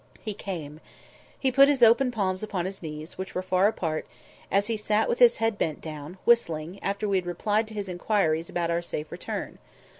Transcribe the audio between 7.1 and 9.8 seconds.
had replied to his inquiries about our safe return.